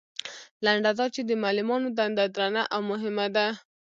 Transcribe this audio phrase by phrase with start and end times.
[0.65, 3.47] لنډه دا چې د معلمانو دنده درنه او مهمه ده.